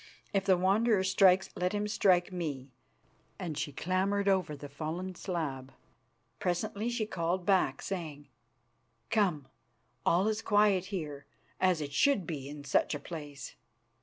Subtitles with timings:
[0.33, 2.71] If the Wanderer strikes, let him strike me,"
[3.37, 5.71] and she clambered over the fallen slab.
[6.39, 8.27] Presently she called back, saying:
[9.11, 9.47] "Come;
[10.03, 11.27] all is quiet here,
[11.59, 13.53] as it should be in such a place."